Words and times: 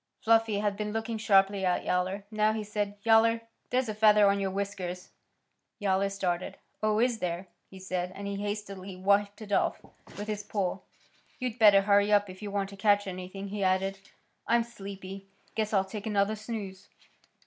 Fluffy 0.19 0.57
had 0.57 0.75
been 0.75 0.91
looking 0.93 1.19
sharply 1.19 1.63
at 1.63 1.85
Yowler. 1.85 2.23
Now 2.31 2.53
he 2.53 2.63
said, 2.63 2.97
"Yowler, 3.03 3.41
there's 3.69 3.87
a 3.87 3.93
feather 3.93 4.27
on 4.27 4.39
your 4.39 4.49
whiskers." 4.49 5.11
Yowler 5.77 6.09
started. 6.09 6.57
"Oh, 6.81 6.99
is 6.99 7.19
there?" 7.19 7.49
he 7.69 7.77
said, 7.77 8.11
and 8.15 8.25
he 8.25 8.37
hastily 8.37 8.95
wiped 8.95 9.43
it 9.43 9.51
off 9.51 9.79
with 10.17 10.25
his 10.27 10.41
paw. 10.41 10.79
"You'd 11.37 11.59
better 11.59 11.81
hurry 11.83 12.11
up 12.11 12.31
if 12.31 12.41
you 12.41 12.49
want 12.49 12.69
to 12.69 12.75
catch 12.77 13.05
anything." 13.05 13.49
He 13.49 13.63
added. 13.63 13.99
"I'm 14.47 14.63
sleepy. 14.63 15.27
Guess 15.53 15.71
I'll 15.71 15.85
take 15.85 16.07
another 16.07 16.35
snooze." 16.35 16.89